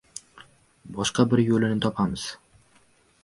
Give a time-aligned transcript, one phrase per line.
[0.95, 2.23] Boshqa bir yo‘lini topamiz.